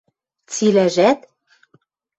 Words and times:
—Цилӓжӓт? 0.51 1.19